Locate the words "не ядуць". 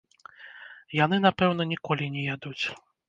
2.17-2.65